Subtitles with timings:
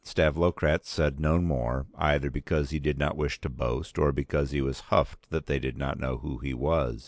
[0.03, 4.59] Stavlokratz said no more, either because he did not wish to boast or because he
[4.59, 6.99] was huffed that they did not know who he was.